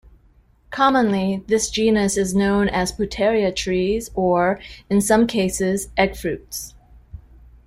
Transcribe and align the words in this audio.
Commonly, 0.71 1.43
this 1.45 1.69
genus 1.69 2.17
is 2.17 2.33
known 2.33 2.67
as 2.67 2.91
pouteria 2.91 3.55
trees 3.55 4.09
or, 4.15 4.59
in 4.89 4.99
some 4.99 5.27
cases, 5.27 5.89
eggfruits. 5.95 6.73